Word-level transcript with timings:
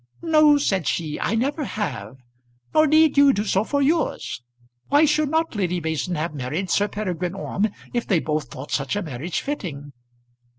"No," 0.23 0.57
said 0.57 0.87
she, 0.87 1.19
"I 1.19 1.35
never 1.35 1.63
have; 1.63 2.17
nor 2.73 2.87
need 2.87 3.17
you 3.19 3.31
do 3.33 3.43
so 3.43 3.63
for 3.63 3.83
yours. 3.83 4.41
Why 4.87 5.05
should 5.05 5.29
not 5.29 5.53
Lady 5.55 5.79
Mason 5.79 6.15
have 6.15 6.33
married 6.33 6.71
Sir 6.71 6.87
Peregrine 6.87 7.35
Orme, 7.35 7.69
if 7.93 8.07
they 8.07 8.17
both 8.19 8.45
thought 8.45 8.71
such 8.71 8.95
a 8.95 9.03
marriage 9.03 9.41
fitting?" 9.41 9.93